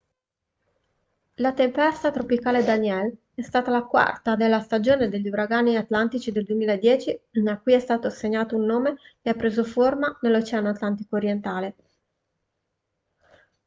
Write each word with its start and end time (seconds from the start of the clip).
la 1.35 1.51
tempesta 1.53 2.09
tropicale 2.11 2.63
danielle 2.63 3.17
è 3.35 3.43
stata 3.43 3.69
la 3.69 3.83
quarta 3.83 4.35
della 4.35 4.59
stagione 4.59 5.09
degli 5.09 5.27
uragani 5.29 5.75
atlantici 5.77 6.31
del 6.31 6.43
2010 6.45 7.19
a 7.45 7.59
cui 7.59 7.73
è 7.73 7.79
stato 7.79 8.07
assegnato 8.07 8.55
un 8.55 8.65
nome 8.65 8.95
e 9.21 9.29
ha 9.29 9.35
preso 9.35 9.63
forma 9.63 10.17
nell'oceano 10.21 10.69
atlantico 10.69 11.15
orientale 11.17 11.75